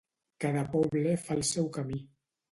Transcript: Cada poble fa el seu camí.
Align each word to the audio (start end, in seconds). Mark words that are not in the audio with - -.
Cada 0.43 0.61
poble 0.75 1.11
fa 1.25 1.37
el 1.39 1.43
seu 1.49 1.67
camí. 1.77 2.01